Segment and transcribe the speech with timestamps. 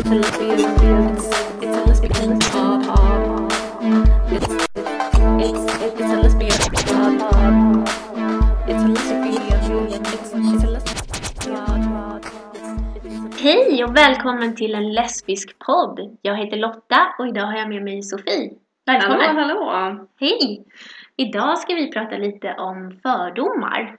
[0.00, 0.24] Hej
[13.84, 16.18] och välkommen till en lesbisk podd.
[16.22, 18.52] Jag heter Lotta och idag har jag med mig Sofie.
[18.86, 19.36] Välkommen!
[19.36, 20.06] Hallå, hallå!
[20.20, 20.64] Hej!
[21.16, 23.96] Idag ska vi prata lite om fördomar.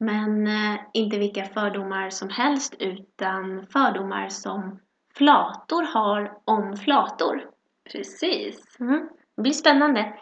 [0.00, 4.78] Men eh, inte vilka fördomar som helst utan fördomar som
[5.16, 7.44] flator har om flator.
[7.92, 8.76] Precis.
[8.80, 9.08] Mm.
[9.36, 10.12] Det blir spännande.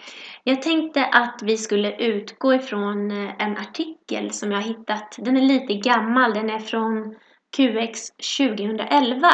[0.44, 5.16] Jag tänkte att vi skulle utgå ifrån eh, en artikel som jag har hittat.
[5.18, 7.16] Den är lite gammal, den är från
[7.56, 9.28] QX 2011.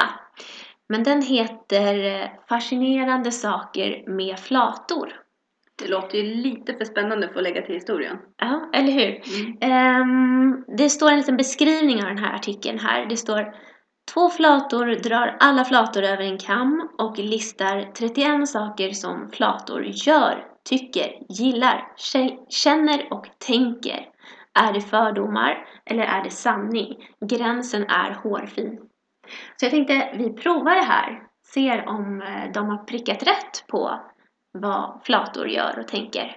[0.89, 5.13] Men den heter eh, Fascinerande saker med flator.
[5.79, 8.19] Det låter ju lite för spännande för att lägga till historien.
[8.37, 9.23] Ja, eller hur?
[9.41, 9.59] Mm.
[9.61, 13.07] Ehm, det står en liten beskrivning av den här artikeln här.
[13.07, 13.55] Det står
[14.15, 20.45] Två flator drar alla flator över en kam och listar 31 saker som flator gör,
[20.69, 24.07] tycker, gillar, kä- känner och tänker.
[24.61, 26.97] Är det fördomar eller är det sanning?
[27.27, 28.79] Gränsen är hårfin.
[29.57, 31.23] Så jag tänkte vi provar det här,
[31.55, 34.01] ser om eh, de har prickat rätt på
[34.53, 36.37] vad flator gör och tänker.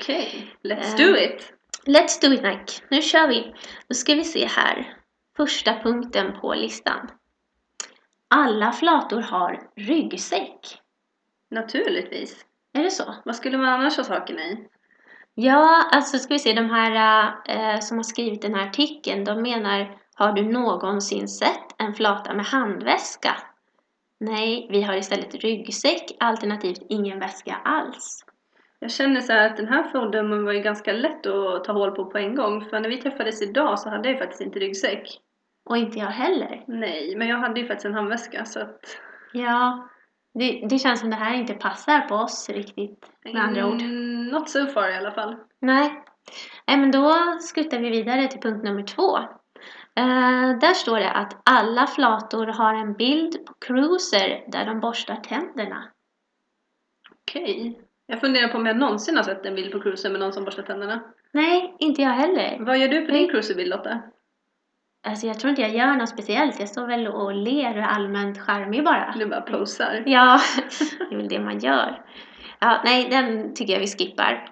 [0.00, 1.06] Okej, let's Ehm.
[1.06, 1.52] do it!
[1.86, 2.72] Let's do it Nike.
[2.90, 3.54] Nu kör vi.
[3.88, 4.94] Då ska vi se här.
[5.36, 7.10] Första punkten på listan.
[8.28, 10.80] Alla flator har ryggsäck.
[11.50, 12.46] Naturligtvis.
[12.72, 13.14] Är det så?
[13.24, 14.68] Vad skulle man annars ha sakerna i?
[15.34, 16.52] Ja, alltså ska vi se.
[16.52, 21.74] De här eh, som har skrivit den här artikeln, de menar Har du någonsin sett
[21.78, 23.36] en flata med handväska?
[24.20, 28.24] Nej, vi har istället ryggsäck alternativt ingen väska alls.
[28.82, 31.90] Jag känner så här att den här fördomen var ju ganska lätt att ta hål
[31.90, 32.64] på på en gång.
[32.64, 35.20] För när vi träffades idag så hade jag faktiskt inte ryggsäck.
[35.64, 36.64] Och inte jag heller.
[36.66, 38.98] Nej, men jag hade ju faktiskt en handväska så att...
[39.32, 39.88] Ja,
[40.34, 43.80] det, det känns som det här inte passar på oss riktigt med andra ord.
[43.80, 45.36] Mm, not so far i alla fall.
[45.60, 46.04] Nej.
[46.66, 49.18] Nej, men då skuttar vi vidare till punkt nummer två.
[49.96, 55.16] Eh, där står det att alla flator har en bild på cruiser där de borstar
[55.16, 55.84] tänderna.
[57.22, 57.78] Okej.
[58.06, 60.44] Jag funderar på om jag någonsin har sett en bild på cruisen med någon som
[60.44, 61.00] borstar tänderna.
[61.32, 62.56] Nej, inte jag heller.
[62.60, 64.02] Vad gör du på din cruiserbild Lotta?
[65.06, 66.60] Alltså jag tror inte jag gör något speciellt.
[66.60, 69.14] Jag står väl och ler och är allmänt charmig bara.
[69.18, 70.02] Du bara posar.
[70.06, 70.40] Ja,
[71.10, 72.04] det är väl det man gör.
[72.58, 74.48] Ja, nej, den tycker jag vi skippar.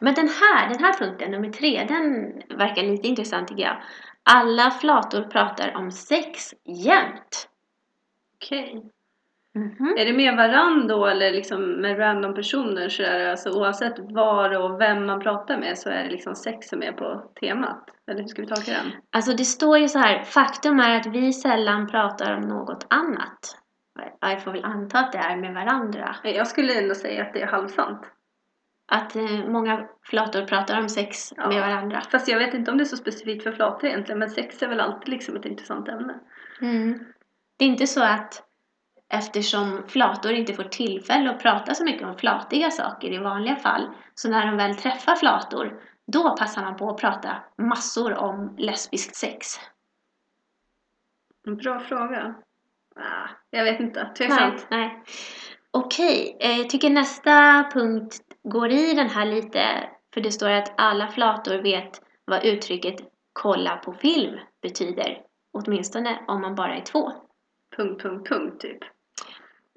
[0.00, 3.82] Men den här, den här punkten, nummer tre, den verkar lite intressant tycker jag.
[4.22, 7.48] Alla flator pratar om sex jämt.
[8.36, 8.82] Okej.
[9.54, 9.94] Mhm.
[9.98, 13.98] Är det med varann då eller liksom med random personer så är det alltså oavsett
[13.98, 17.84] var och vem man pratar med så är det liksom sex som är på temat?
[18.10, 18.92] Eller hur ska vi tolka den?
[19.12, 23.56] Alltså det står ju så här, faktum är att vi sällan pratar om något annat.
[24.20, 26.16] Jag får väl anta att det är med varandra.
[26.22, 28.00] Jag skulle ändå säga att det är halvsant.
[28.92, 31.48] Att eh, många flator pratar om sex Ja.
[31.48, 32.00] med varandra.
[32.00, 34.68] Fast jag vet inte om det är så specifikt för flator egentligen men sex är
[34.68, 36.14] väl alltid liksom ett intressant ämne.
[36.60, 36.98] Mm.
[37.58, 38.49] Det är inte så att
[39.10, 43.88] eftersom flator inte får tillfälle att prata så mycket om flatiga saker i vanliga fall,
[44.14, 49.16] så när de väl träffar flator, då passar man på att prata massor om lesbiskt
[49.16, 49.46] sex.
[51.46, 52.34] En bra fråga.
[52.96, 54.02] Ah, jag vet inte.
[54.02, 54.66] Nej, Tveksamt.
[54.70, 55.02] nej.
[55.70, 60.74] Okej, eh, jag tycker nästa punkt går i den här lite, för det står att
[60.76, 62.96] alla flator vet vad uttrycket
[63.32, 65.22] kolla på film betyder.
[65.52, 67.12] Åtminstone om man bara är två.
[67.76, 68.78] Punkt, punkt, punkt typ.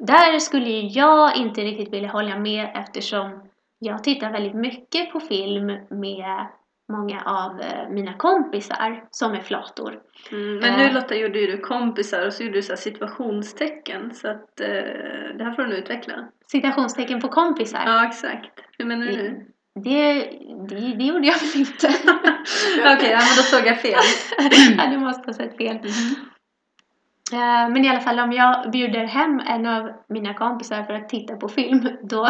[0.08, 3.50] Där skulle jag inte riktigt vilja hålla med eftersom
[3.80, 6.48] jag tittar väldigt mycket på film med
[6.92, 10.00] många av eh, mina kompisar som är flator.
[10.32, 10.78] Mm, men Eh.
[10.78, 14.68] nu Lotta gjorde ju du kompisar och så gjorde du så situationstecken så att eh,
[15.38, 16.14] det här får du utveckla.
[16.48, 17.84] Citationstecken på kompisar.
[17.86, 18.60] Ja exakt.
[18.78, 19.46] Hur menar du nu?
[19.84, 20.14] Det,
[20.70, 21.88] det, det gjorde jag väl inte?
[22.96, 24.00] Okej, ja, men då såg jag fel.
[24.78, 25.76] ja, du måste ha sett fel.
[25.76, 25.82] Eh,
[27.32, 31.36] Men i alla fall om jag bjuder hem en av mina kompisar för att titta
[31.36, 32.30] på film då,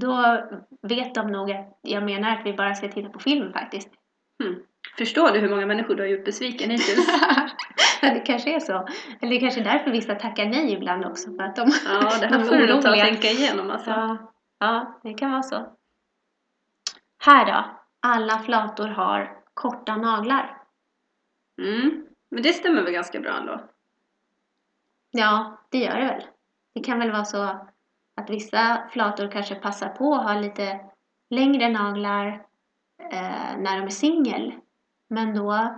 [0.00, 0.40] då
[0.82, 3.88] vet de nog att jag menar att vi bara ska titta på film faktiskt.
[4.42, 4.56] Hmm.
[4.98, 7.06] Förstår du hur många människor du har gjort besviken hittills?
[8.00, 8.88] det kanske är så.
[9.20, 11.30] Eller det kanske är därför vissa tackar nej ibland också.
[11.30, 13.70] För att de, Ja, det de här är får du nog ta och tänka igenom
[13.70, 13.90] alltså.
[13.90, 15.72] Ja, ja, det kan vara så.
[17.24, 17.64] Här då.
[18.06, 20.62] Alla flator har korta naglar.
[21.62, 22.06] Mm.
[22.30, 23.60] Men det stämmer väl ganska bra ändå?
[25.16, 26.22] Ja, det gör det väl.
[26.74, 27.42] Det kan väl vara så
[28.16, 30.80] att vissa flator kanske passar på att ha lite
[31.30, 32.26] längre naglar
[33.12, 34.52] eh, när de är singel.
[35.10, 35.74] Men då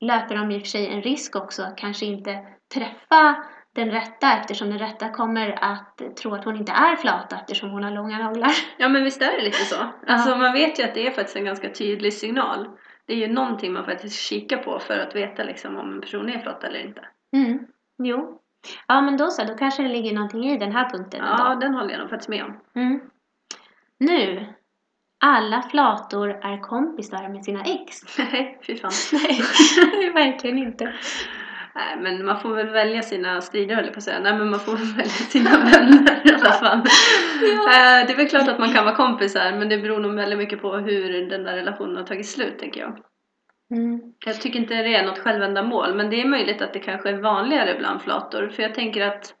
[0.00, 3.44] löper de i och för sig en risk också att kanske inte träffa
[3.74, 7.84] den rätta eftersom den rätta kommer att tro att hon inte är flata eftersom hon
[7.84, 8.50] har långa naglar.
[8.78, 9.76] Ja men visst är det lite så.
[10.06, 12.68] Alltså man vet ju att det är faktiskt en ganska tydlig signal.
[13.06, 16.28] Det är ju någonting man faktiskt kikar på för att veta liksom om en person
[16.28, 17.04] är flata eller inte.
[17.36, 17.66] Mm.
[18.02, 18.40] Jo.
[18.88, 21.60] Ja men då så, då kanske det ligger någonting i den här punkten Ja, ändå.
[21.60, 22.60] den håller jag nog faktiskt med om.
[22.76, 23.00] Mm.
[23.98, 24.46] Nu.
[25.24, 28.18] Alla flator är kompisar med sina ex.
[28.18, 28.90] Nej, fy fan.
[29.12, 30.84] Nej, verkligen inte.
[31.74, 34.20] Nej, men man får väl välja sina strider höll jag på att säga.
[34.20, 36.78] Nej, men man får väl välja sina vänner i alla fall.
[37.42, 40.38] Eh, Det är väl klart att man kan vara kompisar, men det beror nog väldigt
[40.38, 42.98] mycket på hur den där relationen har tagit slut, tänker jag.
[43.70, 44.00] Mm.
[44.26, 47.20] Jag tycker inte det är något självändamål, men det är möjligt att det kanske är
[47.20, 48.48] vanligare bland flator.
[48.48, 49.34] För jag tänker att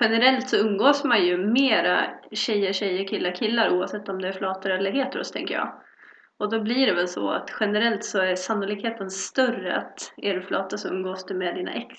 [0.00, 4.70] generellt så umgås man ju mera tjejer, tjejer, killar, killar oavsett om det är flator
[4.70, 5.72] eller heteros, tänker jag.
[6.38, 10.42] Och då blir det väl så att generellt så är sannolikheten större att är du
[10.42, 11.96] flata så umgås du med dina ex.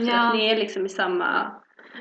[0.00, 0.28] För Ja.
[0.28, 1.52] att ni är liksom i samma...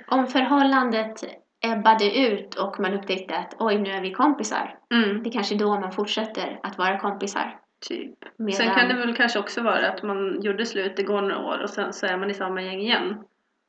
[0.07, 1.23] Om förhållandet
[1.65, 4.75] ebbade ut och man upptäckte att oj, nu är vi kompisar.
[4.93, 7.59] Mm, Det är kanske då man fortsätter att vara kompisar.
[7.81, 8.17] Typ.
[8.37, 8.53] Medan...
[8.53, 11.63] Sen kan det väl kanske också vara att man gjorde slut, det går några år
[11.63, 13.23] och sen så är man i samma gäng igen.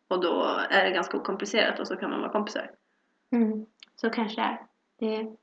[0.09, 2.71] Och då är det ganska okomplicerat och så kan man vara kompisar.
[3.33, 3.67] Mm.
[3.97, 4.59] Så kanske
[5.01, 5.43] det är.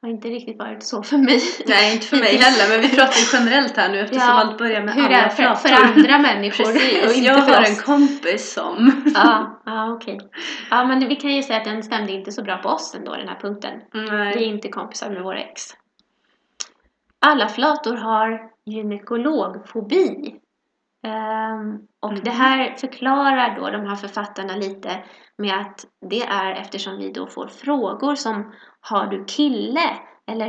[0.00, 1.40] Det har inte riktigt varit så för mig.
[1.66, 4.58] Nej, inte för mig heller, men vi pratar ju generellt här nu eftersom Ja, allt
[4.58, 7.68] börjar med Hur är för, för andra människor och Precis, inte jag för har oss.
[7.68, 9.02] en kompis som...
[9.14, 10.18] Ja, ja okej.
[10.70, 13.16] Ja, men vi kan ju säga att den stämde inte så bra på oss ändå,
[13.16, 13.80] den här punkten.
[13.92, 14.44] Vi är Nej.
[14.44, 15.62] inte kompisar med våra ex.
[17.26, 20.40] Alla flator har gynekologfobi.
[21.06, 25.04] Ehm, och det här förklarar då de här författarna lite
[25.38, 29.96] med att det är eftersom vi då får frågor som Har du kille?
[30.26, 30.48] Eller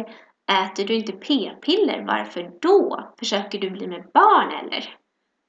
[0.52, 2.06] Äter du inte p-piller?
[2.08, 3.14] Varför då?
[3.20, 4.96] Försöker du bli med barn eller?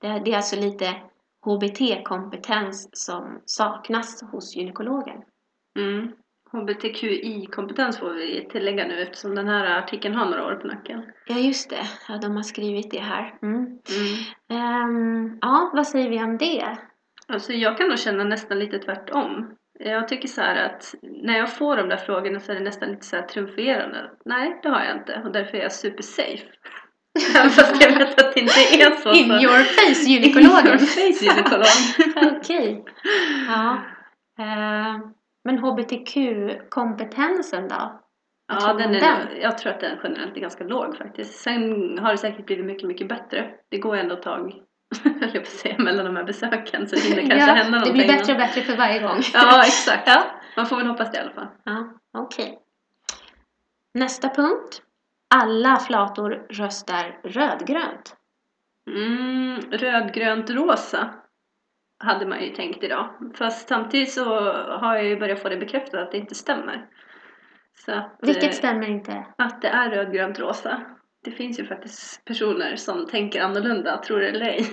[0.00, 0.94] Det, det är alltså lite
[1.46, 5.22] HBT-kompetens som saknas hos gynekologen.
[5.78, 6.12] Mm.
[6.52, 11.02] HBTQI-kompetens får vi tillägga nu eftersom den här artikeln har några år på nacken.
[11.26, 11.86] Ja, just det.
[12.08, 13.34] Ja, de har skrivit det här.
[13.42, 13.56] Mm.
[13.56, 13.78] Mm.
[14.50, 16.76] Ehm, ja, vad säger vi om det?
[17.28, 19.54] Alltså jag kan nog känna nästan lite tvärtom.
[19.78, 23.06] Jag tycker så att när jag får de där frågorna så är det nästan lite
[23.06, 24.10] så här triumferande.
[24.24, 26.46] Nej, det har jag inte och därför är jag super safe.
[27.36, 29.12] Även fast jag vet att det inte är så.
[29.12, 30.78] In your face, In your gynekologen!
[30.78, 32.36] face, gynekolog.
[32.36, 32.84] Okej.
[33.48, 33.78] Ja.
[34.38, 35.00] Ehm,
[35.44, 38.00] men HBTQ-kompetensen då?
[38.52, 39.40] Vad Ja, den är, den?
[39.40, 41.40] jag tror att den generellt är ganska låg faktiskt.
[41.40, 43.50] Sen har det säkert blivit mycket, mycket bättre.
[43.68, 44.52] Det går ändå ett tag,
[45.32, 47.92] jag på säga, mellan de här besöken så det hinner kanske ja, hända det någonting.
[47.92, 49.20] blir bättre och bättre för varje gång.
[49.34, 50.02] Ja, exakt.
[50.08, 50.22] Ja.
[50.56, 51.46] Man får väl hoppas det i alla fall.
[51.64, 52.58] Ja, okej.
[53.94, 54.82] Nästa punkt.
[55.34, 58.16] Alla flator röstar rödgrönt.
[58.96, 61.10] Mm, rödgrönt rosa
[62.00, 63.08] hade man ju tänkt idag.
[63.34, 64.24] Fast samtidigt så
[64.62, 66.86] har jag ju börjat få det bekräftat att det inte stämmer.
[67.74, 69.26] Så att, Vilket eh, stämmer inte?
[69.38, 70.80] att det är rödgrönt rosa.
[71.24, 74.66] Det finns ju faktiskt personer som tänker annorlunda, tror det eller ej.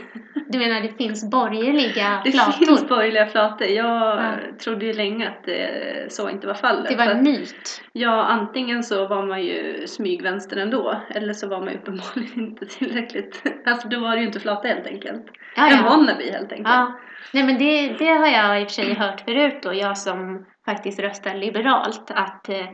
[0.50, 2.52] Du menar det finns borgerliga Det flator?
[2.66, 3.68] finns borgerliga flator.
[3.68, 4.34] Jag Ja.
[4.64, 6.90] trodde ju länge att det, så inte var fallet.
[6.90, 7.82] Det var en myt.
[7.94, 13.44] ja, antingen så var man ju smygvänster ändå, eller så var man uppenbarligen inte tillräckligt.
[13.66, 15.26] Alltså då var det ju inte flata helt enkelt.
[15.56, 15.84] Ja, En ja.
[15.84, 16.68] wannabe helt enkelt.
[16.68, 17.00] ja.
[17.34, 20.46] Nej men det, det har jag i och för sig hört förut och jag som
[20.66, 22.66] faktiskt röstar liberalt att eh,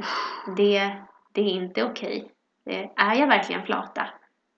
[0.57, 0.91] det,
[1.33, 2.23] det är inte okej.
[2.27, 2.32] Det-
[2.95, 4.07] Är jag verkligen flata?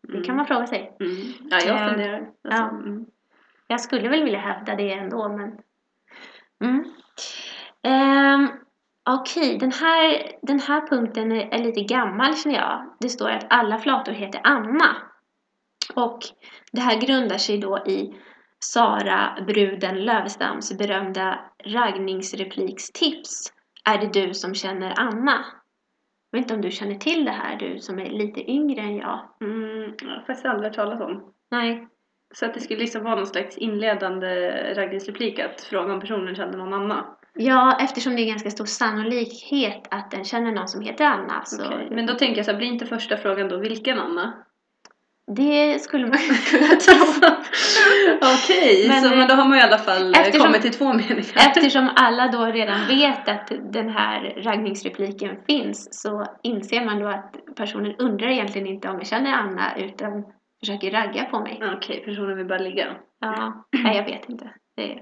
[0.07, 0.97] Det kan man fråga sig.
[1.00, 1.15] Mm.
[1.50, 2.17] Ja, jag Eh, funderar.
[2.17, 2.69] Alltså, ja.
[2.69, 3.05] mm.
[3.67, 5.57] Jag skulle väl vilja hävda det ändå, men...
[6.63, 6.85] Mm.
[7.83, 8.47] Ehm,
[9.09, 12.95] Okej, den, här, den här punkten är, är lite gammal känner jag.
[13.00, 14.95] Det står att alla flator heter Anna.
[15.95, 16.19] Och
[16.71, 18.15] det här grundar sig då i
[18.59, 23.53] Sara Bruden Lövestams berömda raggningsreplikstips.
[23.85, 25.45] Är det du som känner Anna?
[26.35, 29.19] Vet inte om du känner till det här, du som är lite yngre än jag.
[29.41, 31.33] Mm, jag har faktiskt aldrig hört talas om.
[31.51, 31.87] Nej,
[32.33, 36.57] Så att det skulle liksom vara någon slags inledande raggningsreplik att fråga om personen kände
[36.57, 37.03] någon annan.
[37.33, 41.45] Ja, eftersom det är ganska stor sannolikhet att den känner någon som heter Anna.
[41.45, 41.87] Så Okej.
[41.91, 44.33] Men då tänker jag så här, blir inte första frågan då vilken Anna?
[45.27, 46.17] Det skulle man
[46.51, 47.05] kunna tro.
[48.22, 51.36] Okej, Men, så, men då har man i alla fall eftersom- kommit till två meningar.
[51.36, 57.36] Eftersom alla då redan vet att den här raggningsrepliken finns så inser man då att
[57.55, 60.24] personen undrar egentligen inte om jag känner Anna utan
[60.60, 61.62] försöker ragga på mig.
[61.75, 62.96] Okej, personen vill bara ligga.
[63.20, 64.50] Ja, nej jag vet inte.
[64.77, 65.01] Det är...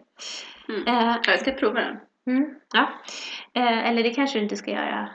[0.70, 0.84] Mm.
[0.86, 1.98] Ja, Jag ska prova den.
[2.28, 2.90] mm, ja.
[3.54, 5.10] Eh, eller det kanske du inte ska göra.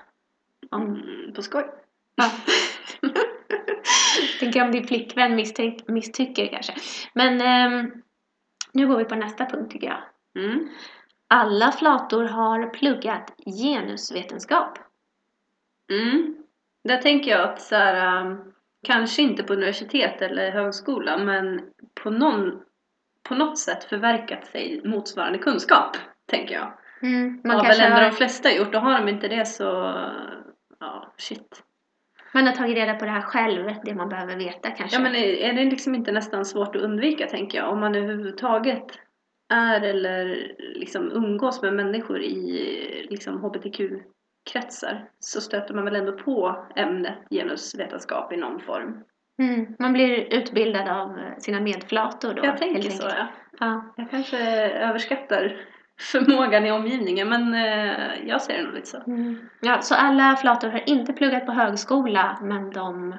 [0.71, 0.83] Om...
[0.83, 1.65] Mm, på skoj.
[2.17, 2.25] Ja.
[4.41, 6.75] Tänker om din flickvän misstänk, misstycker kanske.
[7.15, 7.93] Men ehm,
[8.73, 10.03] nu går vi på nästa punkt tycker jag.
[10.45, 10.69] Mm.
[11.29, 14.79] Alla flator har pluggat genusvetenskap.
[15.91, 16.37] Mm.
[16.85, 21.61] Där tänker jag att så här, um, kanske inte på universitet eller högskola men
[22.03, 22.63] på, någon,
[23.23, 25.97] på något sätt förverkat sig motsvarande kunskap,
[26.27, 26.73] tänker jag.
[27.03, 29.65] Mm, Man har väl ändå har, de flesta gjort och har de inte det så,
[30.81, 31.63] ja shit.
[32.39, 34.97] Man har tagit reda på det här själv, det man behöver veta kanske.
[34.97, 38.85] Ja men är det liksom inte nästan svårt att undvika tänker jag om man överhuvudtaget
[39.53, 46.67] är eller liksom umgås med människor i liksom hbtq-kretsar så stöter man väl ändå på
[46.77, 49.05] ämnet genusvetenskap i någon form.
[49.43, 52.45] mm, man blir utbildad av sina medflator då.
[52.45, 53.27] jag tänker så ja.
[53.61, 53.95] Ja.
[53.97, 54.39] Jag kanske
[54.71, 55.61] överskattar
[56.01, 58.99] förmågan i omgivningen men eh, jag ser det nog lite så.
[59.07, 59.37] Mm.
[59.61, 63.15] ja, så alla flator har inte pluggat på högskola, men de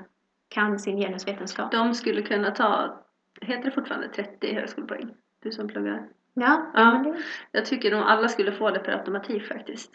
[0.50, 1.72] kan sin genusvetenskap.
[1.72, 3.00] De skulle kunna ta,
[3.42, 5.10] heter det fortfarande 30 högskolepoäng?
[5.44, 6.08] Du som pluggar.
[6.34, 7.04] Ja, Ja.
[7.06, 7.16] Det,
[7.52, 9.92] Jag tycker nog alla skulle få det per automatik faktiskt.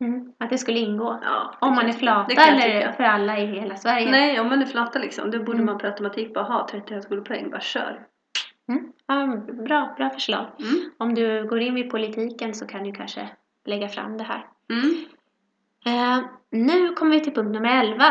[0.00, 1.20] mm, att det skulle ingå.
[1.22, 2.92] Ja, det Om man är flata eller tycka.
[2.92, 4.10] för alla i hela Sverige.
[4.10, 5.66] Nej, om man är flata liksom, då borde Mm.
[5.66, 7.50] man per automatik bara ha 30 högskolepoäng.
[7.50, 8.06] Bara kör.
[8.70, 8.92] Mm.
[9.06, 10.46] Ja, bra, bra förslag.
[10.58, 10.90] Mm.
[10.98, 13.28] Om du går in i politiken så kan du kanske
[13.64, 14.46] lägga fram det här.
[14.70, 15.04] Mm.
[15.86, 18.04] Eh, nu kommer vi till punkt nummer 11.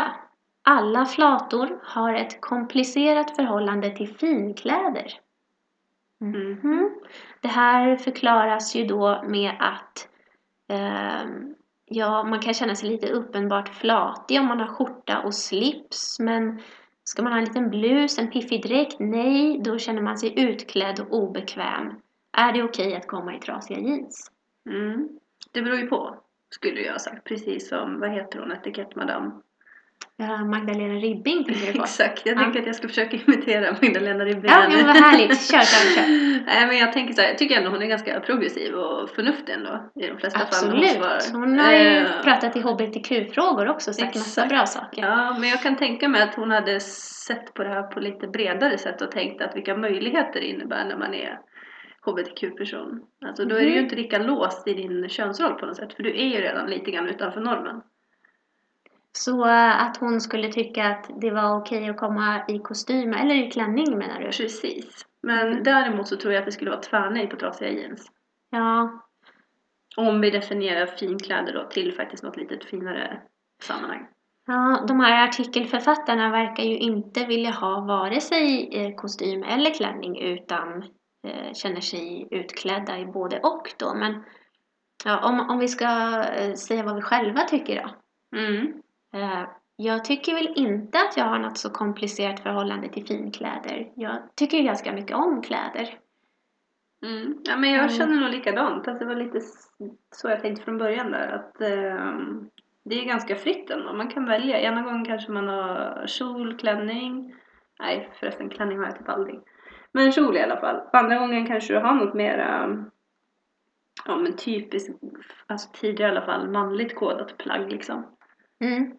[0.62, 5.12] Alla flator har ett komplicerat förhållande till finkläder.
[6.20, 6.50] Mm.
[6.50, 6.90] Mhm.
[7.40, 10.08] Det här förklaras ju då med att
[10.68, 16.20] ehm, ja, man kan känna sig lite uppenbart flatig om man har skjorta och slips,
[16.20, 16.60] men
[17.10, 18.96] ska man ha en liten blus, en piffig dräkt?
[18.98, 21.94] Nej, då känner man sig utklädd och obekväm.
[22.32, 24.30] Är det okej att komma i trasiga jeans?
[24.70, 25.08] Mm.
[25.52, 26.18] Det beror ju på,
[26.50, 27.24] skulle jag ha sagt.
[27.24, 29.42] Precis som, vad heter hon, etikettmadam?
[30.50, 31.78] Magdalena Ribbing tänker du på?
[31.82, 32.40] Exakt, jag Ja.
[32.42, 34.50] tänker att jag ska försöka imitera Magdalena Ribbing.
[34.50, 35.50] Ja, men vad härligt.
[35.50, 36.08] Kör, kör, kör.
[36.46, 39.52] Nej men jag tänker så här, jag tycker ändå hon är ganska progressiv och förnuftig
[39.52, 40.68] ändå i de flesta fall.
[40.68, 40.90] när Absolut.
[40.90, 41.40] svarar.
[41.40, 45.02] Hon har ju Eh, pratat i hbtq-frågor också, sagt massa bra saker.
[45.02, 48.26] Ja, men jag kan tänka mig att hon hade sett på det här på lite
[48.28, 51.38] bredare sätt och tänkt att vilka möjligheter det innebär när man är
[52.06, 53.00] hbtq-person.
[53.26, 56.02] Alltså då är du ju inte lika låst i din könsroll på något sätt, för
[56.02, 57.80] du är ju redan lite grann utanför normen.
[59.12, 63.34] Så äh, att hon skulle tycka att det var okej att komma i kostym, eller
[63.34, 64.24] i klänning menar du?
[64.26, 65.06] Precis.
[65.22, 68.10] Men däremot så tror jag att det skulle vara tvärnej på trasiga jeans.
[68.50, 69.02] Ja,
[69.96, 73.20] Om vi definierar finkläder då till faktiskt något lite finare
[73.62, 74.06] sammanhang.
[74.46, 80.20] ja, de här artikelförfattarna verkar ju inte vilja ha vare sig eh, kostym eller klänning
[80.22, 80.82] utan
[81.26, 83.94] eh, känner sig utklädda i både och då.
[83.94, 84.24] Men
[85.04, 85.86] ja, om, om vi ska
[86.22, 87.90] eh, säga vad vi själva tycker då.
[88.38, 88.82] Mm.
[89.14, 93.92] Eh, Jag tycker väl inte att jag har något så komplicerat förhållande till finkläder.
[93.96, 95.98] Jag tycker ganska mycket om kläder.
[97.06, 97.38] Mm.
[97.44, 97.88] Ja, men jag Mm.
[97.94, 98.88] känner nog likadant.
[98.88, 99.40] Alltså, det var lite
[100.14, 101.28] så jag tänkte från början där.
[101.28, 102.50] Att ehm,
[102.84, 103.92] det är ganska fritt ändå.
[103.92, 104.60] Man kan välja.
[104.60, 107.34] Ena gången kanske man har kjol, klänning.
[107.80, 109.40] Nej förresten klänning har jag typ aldrig.
[109.92, 110.80] Men kjol i alla fall.
[110.92, 112.38] Andra gången kanske du har något mer
[114.04, 115.02] ja men typiskt,
[115.46, 118.06] alltså tidigare i alla fall, manligt kodat plagg liksom.
[118.64, 118.92] Mm.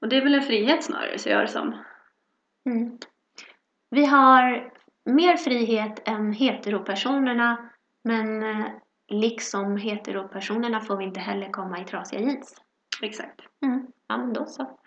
[0.00, 1.78] Och det är väl en frihet snarare, så jag det som.
[2.66, 2.98] Mm.
[3.90, 4.72] Vi har
[5.04, 7.70] mer frihet än heteropersonerna
[8.04, 8.66] men eh,
[9.08, 12.62] liksom heteropersonerna får vi inte heller komma i trasiga jeans.
[13.02, 13.40] Exakt.
[13.64, 13.86] Mm.
[14.08, 14.78] Ja, men då så.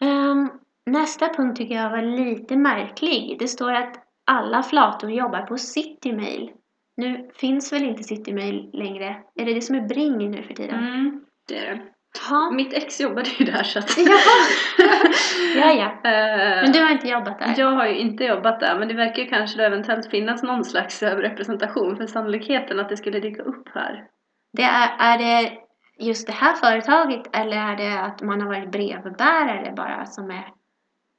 [0.00, 0.50] Ehm,
[0.86, 3.36] nästa punkt tycker jag var lite märklig.
[3.38, 6.52] Det står att alla flator jobbar på Citymail.
[6.96, 9.22] Nu finns väl inte Citymail längre?
[9.34, 10.84] Är det det som är Bring nu för tiden?
[10.84, 11.82] Mm, det är det.
[12.30, 12.50] Ja.
[12.50, 13.98] Mitt ex jobbade ju där så att...
[13.98, 14.18] Jaha.
[15.56, 16.10] ja, ja.
[16.10, 17.54] Eh, Men du har inte jobbat där?
[17.56, 20.64] Jag har ju inte jobbat där men det verkar ju kanske då eventuellt finnas någon
[20.64, 24.04] slags överrepresentation för sannolikheten att det skulle dyka upp här.
[24.52, 25.52] Det är, är det
[25.98, 30.44] just det här företaget eller är det att man har varit brevbärare bara som är...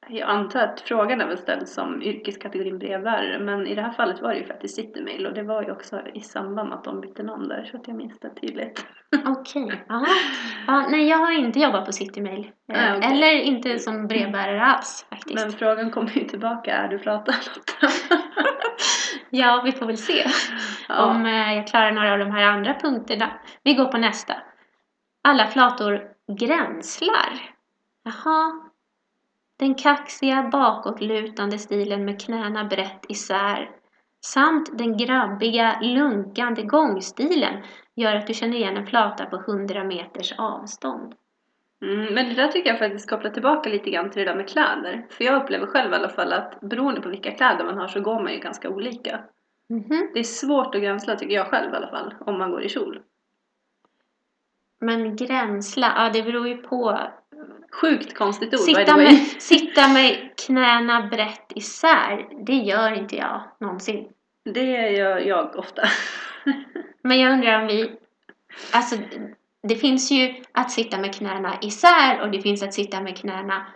[0.09, 4.21] Jag antar att frågan är väl ställd som yrkeskategorin brevbärare men i det här fallet
[4.21, 7.01] var det ju faktiskt Citymail och det var ju också i samband med att de
[7.01, 8.85] bytte namn där så att jag minns det tydligt.
[9.25, 10.05] Okej, ja.
[10.67, 10.87] ja.
[10.89, 12.39] Nej, jag har inte jobbat på Citymail.
[12.39, 13.11] Eh, Nej, okej.
[13.11, 15.35] Eller inte som brevbärare alls faktiskt.
[15.35, 17.93] Men frågan kommer ju tillbaka, är du flata Lotta?
[19.29, 20.25] Ja, vi får väl se
[20.89, 21.05] Ja.
[21.05, 23.29] om eh, jag klarar några av de här andra punkterna.
[23.63, 24.33] Vi går på nästa.
[25.23, 26.01] Alla flator
[26.39, 27.39] gränslar.
[28.03, 28.66] Jaha.
[29.59, 33.69] Den kaxiga bakåtlutande stilen med knäna brett isär
[34.25, 37.63] samt den grabbiga lunkande gångstilen
[37.95, 41.13] gör att du känner igen en flata på 100 meters avstånd.
[41.81, 44.49] Mm, men det där tycker jag faktiskt kopplar tillbaka lite grann till det där med
[44.49, 45.07] kläder.
[45.09, 48.01] För jag upplever själv i alla fall att beroende på vilka kläder man har så
[48.01, 49.19] går man ju ganska olika.
[49.69, 50.09] Mhm.
[50.13, 52.69] Det är svårt att gränsla tycker jag själv i alla fall, om man går i
[52.69, 53.01] kjol.
[54.79, 56.99] Men gränsla, ja det beror ju på.
[57.71, 64.09] Sjukt konstigt ord Sitta med, sitta med knäna brett isär, det gör inte jag någonsin.
[64.43, 65.81] Det gör jag ofta.
[67.01, 67.91] Men jag undrar om vi...
[68.71, 68.95] Alltså,
[69.63, 73.67] det finns ju att sitta med knäna isär och det finns att sitta med knäna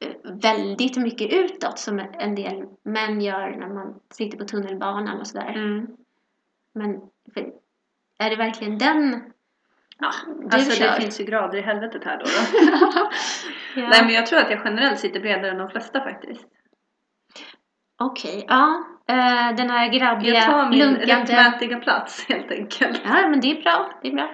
[0.00, 5.26] eh, väldigt mycket utåt som en del män gör när man sitter på tunnelbanan och
[5.26, 5.52] sådär.
[5.54, 5.86] Mm.
[6.74, 7.00] Men
[8.18, 9.32] är det verkligen den
[10.00, 10.86] Ja, du alltså kör?
[10.86, 12.24] det finns ju grader i helvetet här då.
[12.24, 13.10] då.
[13.80, 13.88] ja.
[13.88, 16.46] Nej men jag tror att jag generellt sitter bredare än de flesta faktiskt.
[18.00, 18.84] Okej, ja.
[19.08, 21.14] Eh, den här grabbiga, Jag tar min lunkande...
[21.14, 23.00] rättmätiga plats helt enkelt.
[23.04, 23.92] Ja, men det är bra.
[24.02, 24.30] Det är bra.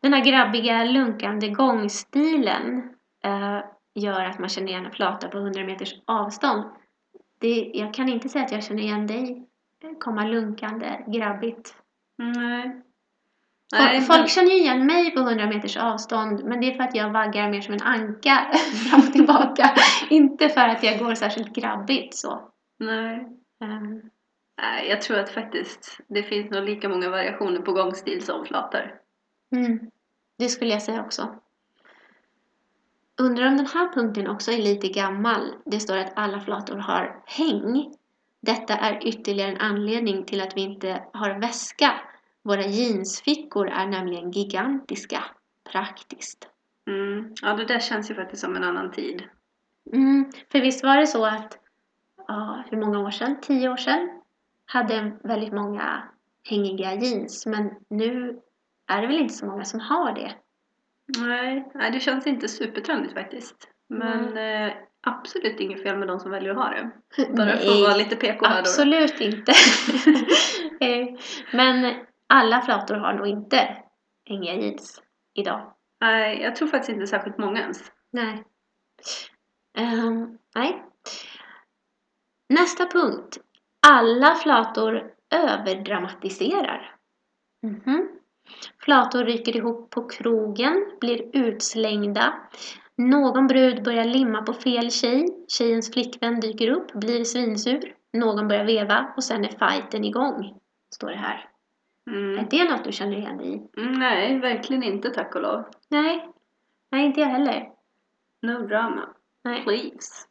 [0.00, 2.82] Den här grabbiga, lunkande gångstilen
[3.24, 3.58] eh,
[3.94, 6.64] gör att man känner igen en flata på 100 meters avstånd.
[7.40, 9.46] Det, jag kan inte säga att jag känner igen dig
[9.84, 11.74] eh, komma lunkande, grabbigt.
[12.18, 12.80] Nej.
[13.76, 16.74] Folk, Nej, folk men- känner ju igen mig på 100 meters avstånd, men det är
[16.76, 18.46] för att jag vaggar mer som en anka
[18.90, 19.70] fram och tillbaka.
[20.10, 22.48] inte för att jag går särskilt grabbigt så.
[22.78, 23.28] Nej.
[23.64, 24.00] Ehm,
[24.62, 28.94] Nej, jag tror att faktiskt det finns nog lika många variationer på gångstil som flator.
[29.56, 29.78] Mm,
[30.38, 31.34] det skulle jag säga också.
[33.20, 35.52] Undrar om den här punkten också är lite gammal.
[35.66, 37.94] Det står att alla flator har häng.
[38.42, 41.92] Detta är ytterligare en anledning till att vi inte har väska.
[42.44, 45.24] Våra jeansfickor är nämligen gigantiska.
[45.72, 46.48] Praktiskt.
[46.86, 47.34] Mm.
[47.42, 49.22] Ja, det där känns ju faktiskt som en annan tid.
[49.92, 51.58] Mm, för visst var det så att,
[52.28, 53.36] ja, hur många år sedan?
[53.42, 54.20] Tio år sedan?
[54.66, 56.02] Hade väldigt många
[56.48, 57.46] hängiga jeans.
[57.46, 58.40] Men nu
[58.86, 60.34] är det väl inte så många som har det.
[61.18, 63.68] Nej, nej det känns inte supertrendigt faktiskt.
[63.88, 66.90] Men eh, absolut inget fel med de som väljer att ha det.
[67.36, 68.60] Bara för att vara lite PK här då.
[68.60, 69.52] Absolut inte.
[70.80, 71.06] Eh,
[71.52, 71.94] Men
[72.28, 73.76] alla flator har nog inte
[74.28, 75.02] hängiga jeans
[75.34, 75.74] idag.
[76.00, 77.92] Nej, jag tror faktiskt inte särskilt många ens.
[78.12, 78.44] Nej.
[79.78, 80.84] Ehm, nej.
[82.48, 83.38] Nästa punkt.
[83.86, 86.96] Alla flator överdramatiserar.
[87.62, 88.08] Mhm.
[88.78, 92.34] Flator ryker ihop på krogen, blir utslängda.
[92.96, 95.44] Någon brud börjar limma på fel tjej.
[95.48, 97.94] Tjejens flickvän dyker upp, blir svinsur.
[98.12, 100.58] Någon börjar veva och sen är fighten igång.
[100.94, 101.53] Står det här.
[102.10, 102.38] Mm.
[102.38, 103.80] Är det något du känner igen dig i?
[103.80, 105.64] Mm, Nej, verkligen inte tack och lov.
[105.90, 106.28] Nej.
[106.90, 107.68] Nej, inte jag heller.
[108.42, 109.08] No drama.
[109.44, 109.62] Nej.
[109.62, 110.26] Please.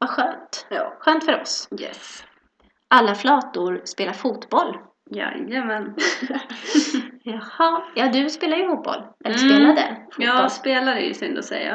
[0.00, 0.66] Vad skönt.
[0.70, 0.96] Ja.
[1.00, 1.68] Skönt för oss.
[1.80, 2.24] Yes.
[2.88, 4.78] Alla flator spelar fotboll.
[5.10, 5.94] Jajamän.
[7.22, 9.02] Jaha, ja du spelar ju fotboll.
[9.24, 9.48] Eller Mm.
[9.50, 10.26] spelade fotboll.
[10.26, 11.74] Ja, spelare är ju synd att säga.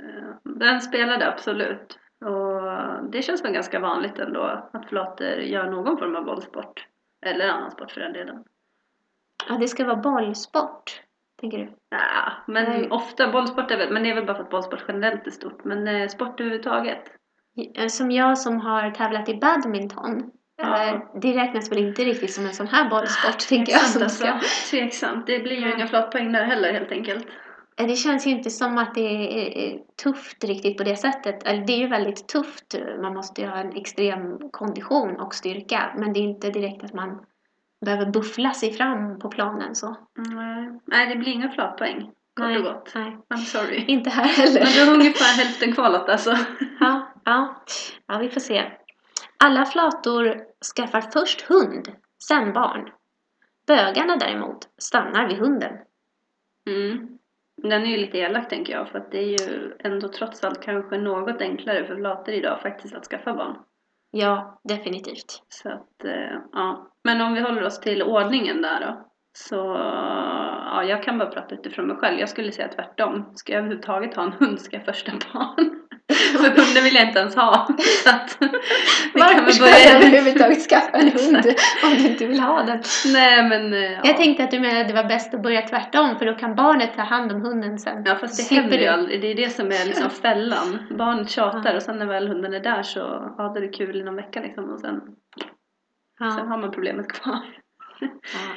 [0.00, 1.98] Eh, Den spelade absolut.
[2.24, 4.42] Och det känns väl ganska vanligt ändå
[4.72, 6.86] att flator gör någon form av bollsport.
[7.26, 8.44] Eller annan sport för den delen.
[9.48, 11.00] Ja, det ska vara bollsport.
[11.40, 11.72] Tänker du?
[11.90, 12.88] Ja, men Nej.
[12.90, 15.64] ofta bollsport är väl, men det är väl bara för att bollsport generellt är stort.
[15.64, 17.02] Men eh, sport överhuvudtaget.
[17.76, 20.30] Eh, Som jag som har tävlat i badminton.
[20.56, 20.84] Ja.
[20.88, 23.80] eh, Det räknas väl inte riktigt som en sån här bollsport, tänker jag.
[24.02, 24.26] Alltså.
[24.70, 25.26] Tveksamt.
[25.26, 25.74] Det blir ju Ja.
[25.76, 27.26] inga flatpoäng där heller helt enkelt.
[27.76, 31.42] Det känns ju inte som att det är tufft riktigt på det sättet.
[31.46, 32.74] Eller det är ju väldigt tufft.
[33.02, 35.94] Man måste ju ha en extrem kondition och styrka.
[35.96, 37.24] Men det är inte direkt att man
[37.84, 39.96] behöver buffla sig fram på planen så.
[40.16, 42.00] Nej, Nej det blir inga flatpoäng.
[42.02, 42.92] Kort Nej, och gott.
[42.94, 43.18] nej.
[43.34, 43.84] I'm sorry.
[43.88, 44.60] Inte här heller.
[44.60, 46.36] Men du har ungefär hälften kvalat alltså.
[46.80, 47.62] Ja, ja.
[48.06, 48.72] ja, vi får se.
[49.44, 50.40] Alla flator
[50.76, 51.92] skaffar först hund,
[52.28, 52.90] sen barn.
[53.66, 55.72] Bögarna däremot stannar vid hunden.
[56.70, 57.18] Mm.
[57.62, 60.62] Den är ju lite elak tänker jag för att det är ju ändå trots allt
[60.62, 63.56] kanske något enklare för flator idag faktiskt att skaffa barn.
[64.10, 65.42] Ja, definitivt.
[65.48, 66.93] Så att, eh, ja.
[67.04, 69.10] Men om vi håller oss till ordningen där då.
[69.36, 69.56] Så
[70.64, 72.18] ja, jag kan bara prata utifrån mig själv.
[72.20, 73.32] Jag skulle säga tvärtom.
[73.34, 75.80] Ska jag överhuvudtaget ha en hund ska jag första barn.
[76.32, 77.66] För hunden vill jag inte ens ha.
[78.04, 78.36] Så att,
[79.14, 81.46] vi kan Varför väl ska börja jag överhuvudtaget skaffa en hund
[81.84, 82.82] om du inte vill ha den?
[83.12, 84.00] Nej men eh, ja.
[84.04, 86.54] Jag tänkte att du menade att det var bäst att börja tvärtom för då kan
[86.54, 88.02] barnet ta hand om hunden sen.
[88.06, 88.90] Ja fast det Slipper händer ju du.
[88.90, 89.20] aldrig.
[89.20, 90.78] Det är det som är liksom fällan.
[90.98, 93.00] Barnet tjatar och sen när väl hunden är där så
[93.38, 95.00] ja, då är det kul i någon vecka liksom och sen,
[96.18, 96.44] sen Ja.
[96.44, 97.38] har man problemet kvar.
[98.00, 98.08] Ja.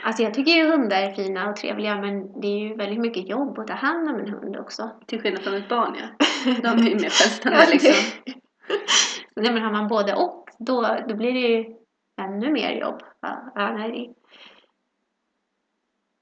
[0.04, 3.30] Alltså jag tycker ju hundar är fina och trevliga men det är ju väldigt mycket
[3.30, 4.90] jobb att ta hand om en hund också.
[5.08, 6.08] Till skillnad från ett barn ja.
[6.62, 8.32] De är ju mer det- liksom.
[9.36, 11.76] Nej men har man både och då, då blir det ju
[12.22, 13.02] ännu mer jobb.
[13.22, 14.14] Ja, ja, nej.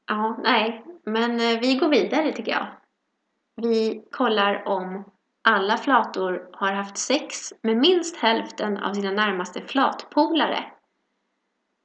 [0.08, 0.84] Ja, nej.
[1.06, 2.68] Men eh, vi går vidare tycker jag.
[3.62, 5.12] Vi kollar om
[5.48, 10.64] alla flator har haft sex med minst hälften av sina närmaste flatpolare.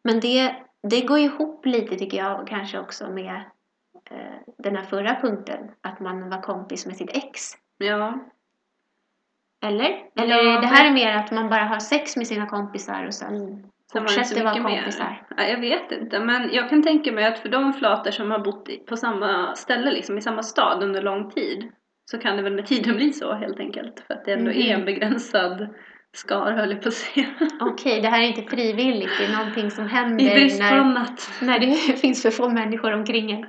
[0.04, 0.54] Men det,
[0.90, 3.34] det går ihop lite tycker jag kanske också med
[4.10, 5.70] eh, den här förra punkten.
[5.80, 7.40] Att man var kompis med sitt ex.
[7.78, 8.18] Ja.
[9.66, 10.04] Eller?
[10.16, 13.14] Eller Ja, det här är mer att man bara har sex med sina kompisar och
[13.14, 15.26] sen fortsätter vara kompisar.
[15.36, 18.38] Ja, jag vet inte, men jag kan tänka mig att för de flator som har
[18.38, 21.72] bott på samma ställe, liksom, i samma stad under lång tid,
[22.10, 24.00] så kan det väl med tiden bli så helt enkelt.
[24.06, 24.80] För att det ändå är Mhm.
[24.80, 25.68] en begränsad
[26.12, 27.26] skar, höll jag på att säga.
[27.60, 29.10] Okej, det här är inte frivilligt.
[29.18, 30.24] Det är någonting som händer
[30.58, 33.46] när, när det finns för få människor omkring en.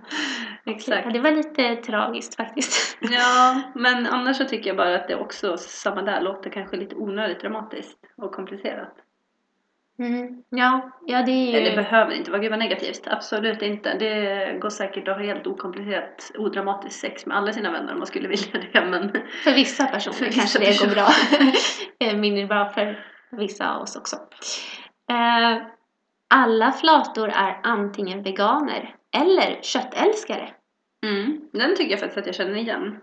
[0.66, 1.06] Exakt.
[1.06, 2.98] Ja, det var lite tragiskt faktiskt.
[3.12, 6.96] Ja, men annars så tycker jag bara att det också, samma där, låter kanske lite
[6.96, 8.96] onödigt dramatiskt och komplicerat.
[10.02, 11.70] Mm, ja, ja, det är ju...
[11.70, 13.08] Det behöver inte vara, gud vad negativt.
[13.08, 13.98] Absolut inte.
[13.98, 18.08] Det går säkert att ha helt okomplicerat, odramatiskt sex med alla sina vänner om man
[18.08, 18.86] skulle vilja det.
[18.86, 19.12] Men
[19.44, 21.08] För vissa personer För vissa kanske det går bra.
[22.08, 24.16] Eh, Mindre bra för vissa av oss också.
[25.10, 25.62] Eh,
[26.30, 30.50] alla flator är antingen veganer eller köttälskare.
[31.06, 33.00] mm, den tycker jag faktiskt att jag känner igen.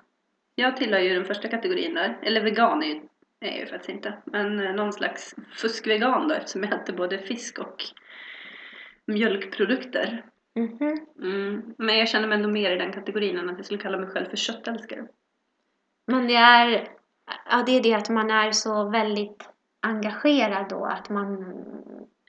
[0.55, 2.19] Jag tillhör ju den första kategorin där.
[2.23, 3.01] Eller vegan är ju,
[3.41, 4.15] är jag faktiskt inte.
[4.25, 7.85] Men eh, någon slags fuskvegan då eftersom jag äter både fisk och
[9.07, 10.25] mjölkprodukter.
[10.57, 11.07] Mhm.
[11.23, 11.75] Mm.
[11.79, 14.09] Men jag känner mig ändå mer i den kategorin än att jag skulle kalla mig
[14.11, 15.07] själv för köttälskare.
[16.07, 16.89] Men det är,
[17.51, 19.49] ja, det är det att man är så väldigt
[19.83, 21.55] engagerad då att man...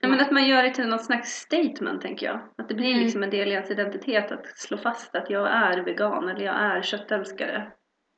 [0.02, 2.40] Ja, men att man gör det till något slags statement tänker jag.
[2.58, 3.00] Att det blir Mm.
[3.00, 6.54] liksom en del i ens identitet att slå fast att jag är vegan eller jag
[6.54, 7.72] är köttälskare.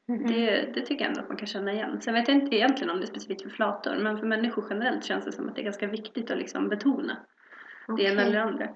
[0.09, 0.27] Mhm.
[0.27, 2.01] Det, det tycker jag ändå att man kan känna igen.
[2.01, 5.05] Sen vet jag inte egentligen om det är specifikt för flator men för människor generellt
[5.05, 7.17] känns det som att det är ganska viktigt att liksom betona
[7.97, 8.69] det ena eller det andra.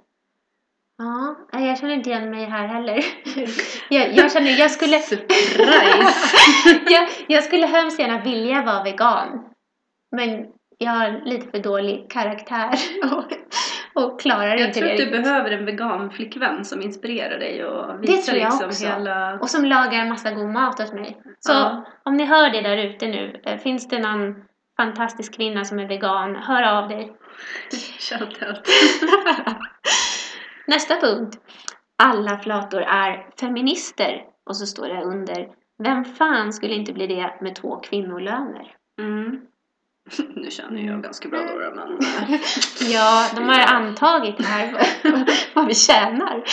[0.98, 3.04] Ja, jag känner inte igen mig här heller.
[3.90, 4.96] jag, jag känner, jag skulle...
[6.90, 9.48] Jag, jag skulle hemskt gärna vilja vara vegan.
[10.10, 10.46] Men
[10.78, 12.78] jag har lite för dålig karaktär
[13.12, 13.32] och,
[13.96, 17.64] och klarar Jag inte tror det att du behöver en vegan flickvän som inspirerar dig
[17.64, 18.86] och Det visar tror jag liksom också.
[18.86, 19.38] hela...
[19.38, 21.20] Och som lagar en massa god mat åt mig.
[21.38, 21.84] Så Ja.
[22.04, 24.44] om ni hör det där ute nu, eh, finns det någon
[24.76, 27.12] fantastisk kvinna som är vegan, hör av dig.
[28.00, 28.60] Shoutout.
[30.66, 31.38] Nästa punkt.
[32.02, 34.22] Alla flator är feminister.
[34.46, 35.48] Och så står det under.
[35.82, 38.74] Vem fan skulle inte bli det med två kvinnolöner?
[39.00, 39.40] Mm.
[40.34, 41.98] Nu känner jag ganska bra då men...
[42.92, 44.74] Ja, de har antagit det här
[45.54, 46.44] vad vi tjänar.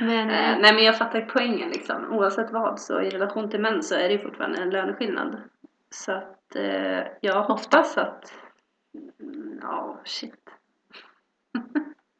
[0.00, 2.12] Men Eh, eh, nej men jag fattar poängen liksom.
[2.12, 5.36] Oavsett vad så i relation till män så är det ju fortfarande en löneskillnad.
[5.90, 8.32] Så att eh, jag hoppas att...
[9.20, 10.50] Mm, Ja, shit.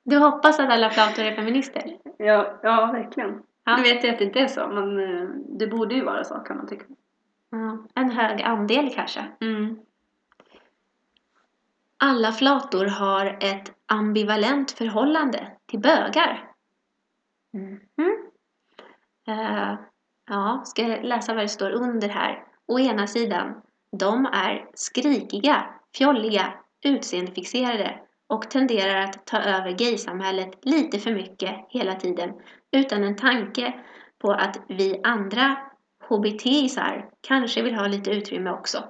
[0.05, 1.96] du hoppas att alla flator är feminister?
[2.16, 3.42] Ja, ja verkligen.
[3.64, 3.77] Ja.
[3.77, 6.35] Nu vet jag att det inte är så men eh, det borde ju vara så
[6.35, 6.85] kan man tycka.
[7.51, 9.24] Ja, en hög andel kanske.
[9.40, 9.79] Mm.
[11.99, 16.51] Alla flator har ett ambivalent förhållande till bögar.
[17.55, 17.81] Mm.
[19.29, 19.79] Uh,
[20.31, 22.45] ja, ska jag läsa vad det står under här.
[22.67, 23.63] Å ena sidan,
[23.97, 31.95] de är skrikiga, fjolliga, utseendefixerade och tenderar att ta över gaysamhället lite för mycket hela
[31.95, 32.33] tiden
[32.73, 33.75] utan en tanke
[34.19, 35.57] på att vi andra
[36.09, 38.85] HBT-isar kanske vill ha lite utrymme också.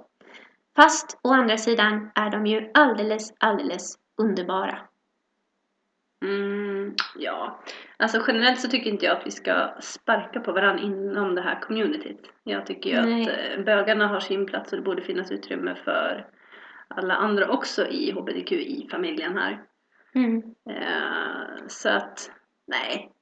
[0.78, 4.78] Fast å andra sidan är de ju alldeles, alldeles underbara.
[6.24, 7.60] Mm, ja,
[7.96, 11.60] alltså generellt så tycker inte jag att vi ska sparka på varandra inom det här
[11.60, 12.30] communityt.
[12.44, 13.22] Jag tycker ju Nej.
[13.22, 16.26] att eh, bögarna har sin plats och det borde finnas utrymme för
[16.88, 19.62] alla andra också i hbtqi-familjen här.
[20.14, 20.42] Mm.
[20.70, 22.30] Eh, så att,
[22.66, 23.12] nej.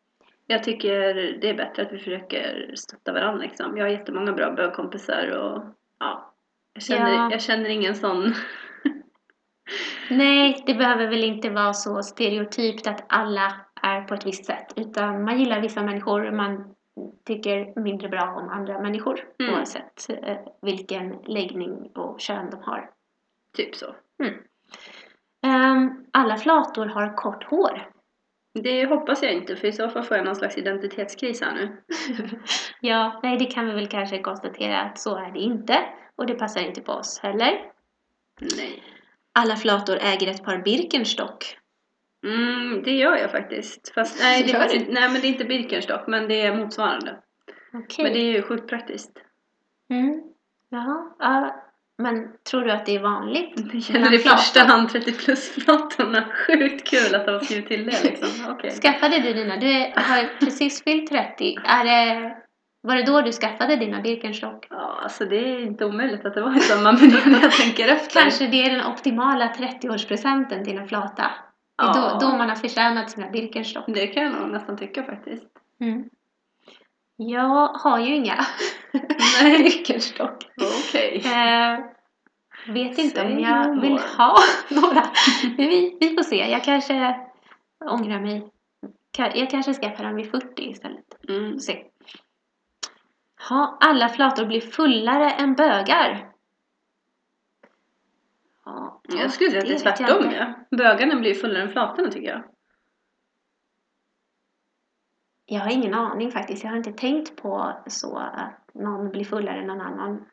[0.46, 3.76] Jag tycker det är bättre att vi försöker stötta varandra liksom.
[3.76, 5.64] Jag har jättemånga bra bögkompisar och
[5.98, 6.35] ja,
[6.76, 7.28] jag känner, Ja.
[7.30, 8.34] jag känner ingen sån
[10.10, 14.72] Nej, det behöver väl inte vara så stereotypt att alla är på ett visst sätt.
[14.76, 16.74] Utan man gillar vissa människor, man
[17.26, 19.20] tycker mindre bra om andra människor.
[19.38, 19.54] Mm.
[19.54, 22.90] Oavsett eh, vilken läggning och kön de har.
[23.56, 23.94] typ så.
[25.46, 27.90] Ehm, alla flator har kort hår.
[28.62, 31.82] Det hoppas jag inte för i så fall får jag någon slags identitetskris här nu.
[32.80, 35.78] Ja, nej, det kan vi väl kanske konstatera att så är det inte.
[36.16, 37.72] Och det passar inte på oss heller.
[38.40, 38.82] Nej.
[39.32, 41.58] Alla flator äger ett par Birkenstock.
[42.26, 43.92] Mm, det gör jag faktiskt.
[43.94, 46.56] Fast nej, det är faktiskt inte, nej men det är inte Birkenstock men det är
[46.56, 47.16] motsvarande.
[47.72, 48.04] Okej.
[48.04, 49.12] Men det är ju sjukt praktiskt.
[49.90, 50.22] Mm.
[50.70, 51.62] Jaha, ja.
[51.98, 53.52] Men tror du att det är vanligt?
[53.72, 56.28] Det gäller i första hand 30 plus-flatorna.
[56.46, 58.28] Sjukt kul att de har skrivit till det liksom.
[58.48, 58.70] Okej.
[58.70, 59.56] Skaffade du dina?
[59.56, 61.56] Du har precis fyllt 30.
[61.64, 62.36] Är det,
[62.86, 64.66] var det då du skaffade dina Birkenstock?
[64.70, 67.52] Ja, alltså det är inte omöjligt att det var i samband med det när jag
[67.52, 68.20] tänker efter.
[68.20, 71.22] Kanske det är den optimala 30-årspresenten till en flata.
[71.78, 72.18] Det är Ja.
[72.20, 73.84] då, då man har förtjänat sina Birkenstock.
[73.86, 75.44] Det kan jag nog nästan tycka faktiskt.
[75.80, 76.04] Mm.
[77.16, 78.46] Jag har ju inga.
[79.42, 80.44] Birkenstock.
[80.88, 81.22] Okej.
[81.26, 81.78] Eh,
[82.72, 84.36] vet inte om Say jag no vill ha
[84.70, 85.02] några.
[85.56, 86.36] Men vi, vi får se.
[86.50, 87.16] Jag kanske
[87.90, 88.50] ångrar mig.
[89.34, 91.28] Jag kanske skaffar dem vid 40 istället.
[91.28, 91.58] Mm.
[91.58, 91.84] Se.
[93.48, 96.32] Ha, alla flator blir fullare än bögar.
[98.64, 100.32] Ja, Jag skulle säga att det är tvärtom.
[100.32, 100.54] Ja.
[100.70, 102.44] Bögarna blir fullare än flatorna tycker jag.
[105.46, 106.64] Jag har ingen aning faktiskt.
[106.64, 110.26] Jag har inte tänkt på så att någon blir fullare än någon annan.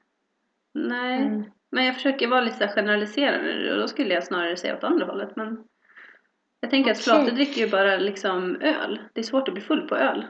[0.73, 1.21] Nej.
[1.21, 1.51] Mm.
[1.71, 5.35] Men jag försöker vara lite generaliserande och då skulle jag snarare säga åt andra hållet.
[5.35, 5.63] Men
[6.59, 7.03] jag tänker att Okej.
[7.03, 9.01] flator dricker ju bara liksom öl.
[9.13, 10.27] Det är svårt att bli full på öl.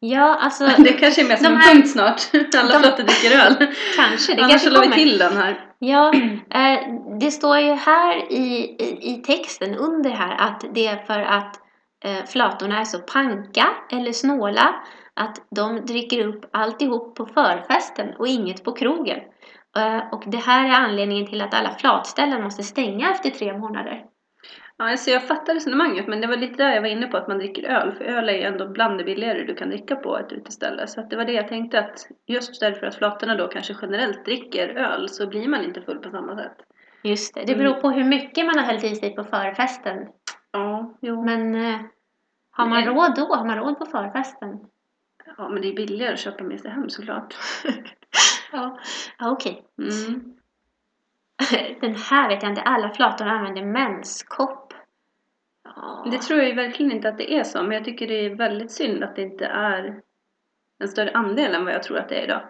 [0.00, 2.20] Ja, alltså Det kanske är med som en här- punkt snart.
[2.58, 3.54] Alla de- dricker öl.
[3.96, 4.34] kanske.
[4.34, 5.60] Det Annars kanske så la vi till den här.
[5.78, 6.12] Ja,
[6.50, 6.78] eh,
[7.20, 11.56] det står ju här i, i, i texten under här att det är för att
[12.04, 14.74] eh, flatorna är så panka eller snåla
[15.14, 19.18] att de dricker upp alltihop på förfesten och inget på krogen.
[19.76, 24.02] Eh, och det här är anledningen till att alla flatställen måste stänga efter tre månader.
[24.78, 27.28] Ja, alltså jag fattar resonemanget men det var lite där jag var inne på att
[27.28, 27.94] man dricker öl.
[27.94, 30.86] För öl är ju ändå bland det billigare du kan dricka på ett uteställe.
[30.86, 34.24] Så att det var det jag tänkte att just därför att flatorna då kanske generellt
[34.24, 36.56] dricker öl så blir man inte full på samma sätt.
[37.02, 40.06] Just det, det beror på hur mycket man har hällt i sig på förfesten.
[40.52, 41.24] Ja, jo.
[41.24, 41.80] Men eh,
[42.50, 42.88] har man Nej.
[42.88, 43.34] råd då?
[43.34, 44.48] Har man råd på förfesten?
[45.36, 47.34] Ja, men det är billigare att köpa med sig hem såklart.
[48.52, 48.78] Ja,
[49.18, 49.64] ja okej.
[49.78, 50.35] Mm.
[51.80, 52.62] Den här vet jag inte.
[52.62, 54.74] Alla flator använder menskopp.
[55.64, 56.08] Ja.
[56.10, 58.34] Det tror jag ju verkligen inte att det är så, men jag tycker det är
[58.34, 60.00] väldigt synd att det inte är
[60.82, 62.42] en större andel än vad jag tror att det är idag.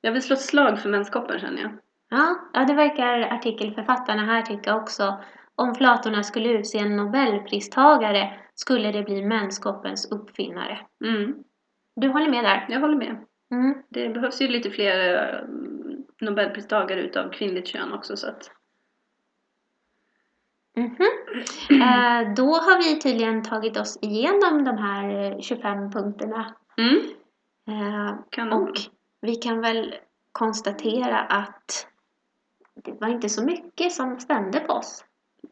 [0.00, 1.72] Jag vill slå ett slag för menskoppen känner jag.
[2.10, 5.20] Ja, ja, det verkar artikelförfattarna här tycka också.
[5.54, 10.78] Om flatorna skulle utse en nobelpristagare skulle det bli menskoppens uppfinnare.
[11.04, 11.34] Mm.
[11.96, 12.66] Du håller med där?
[12.68, 13.16] Jag håller med.
[13.52, 13.82] Mm.
[13.88, 15.40] Det behövs ju lite fler eh,
[16.20, 18.50] nobelpristagare utav kvinnligt kön också så att
[20.76, 20.96] Mhm.
[21.82, 26.54] Eh, då har vi tydligen tagit oss igenom de här eh, 25 punkterna.
[26.78, 26.96] mm.
[27.68, 28.62] Eh, kanon.
[28.62, 28.76] och
[29.20, 29.94] vi kan väl
[30.32, 31.86] konstatera att
[32.84, 35.04] det var inte så mycket som stämde på oss.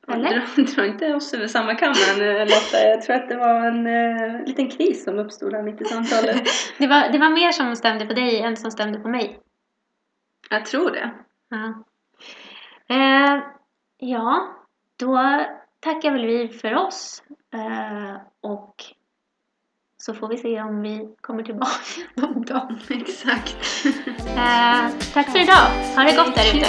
[0.09, 0.75] Eller?
[0.77, 2.79] Dra, inte oss över samma kammaren eh, Lotta.
[2.85, 6.43] Jag tror att det var en eh, liten kris som uppstod här mitt i samtalet.
[6.79, 9.41] Det var, det var mer som stämde på dig än som stämde på mig.
[10.51, 11.11] Jag tror det.
[11.49, 11.85] Ja.
[12.89, 13.43] Eh,
[13.99, 14.57] ja,
[14.97, 15.45] då
[15.81, 17.23] tackar väl vi för oss.
[17.55, 18.75] Eh, och
[19.97, 21.73] så får vi se om vi kommer tillbaka
[22.15, 22.77] någon dag.
[22.91, 23.57] Exakt.
[24.37, 25.67] Eh, tack för idag.
[25.97, 26.69] Ha det gott där ute.